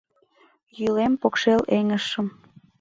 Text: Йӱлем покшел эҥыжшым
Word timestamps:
Йӱлем 0.77 1.13
покшел 1.21 1.61
эҥыжшым 1.77 2.27